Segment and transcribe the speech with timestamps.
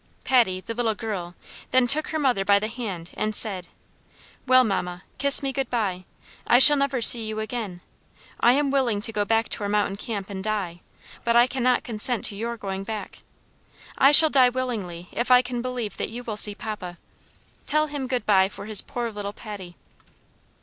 [0.23, 1.35] Patty, the little girl,
[1.69, 3.67] then took her mother by the hand and said,
[4.47, 6.05] "Well, mamma, kiss me good bye!
[6.47, 7.81] I shall never see you again.
[8.39, 10.81] I am willing to go back to our mountain camp and die,
[11.23, 13.21] but I cannot consent to your going back.
[13.95, 16.97] I shall die willingly if I can believe that you will see papa.
[17.67, 19.75] Tell him good bye for his poor little Patty."